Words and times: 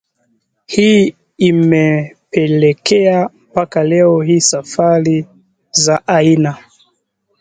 Hii 0.65 1.15
imepelekea 1.37 3.29
mpaka 3.51 3.83
leo 3.83 4.21
hii 4.21 4.41
safari 4.41 5.25
za 5.71 6.07
aina 6.07 6.57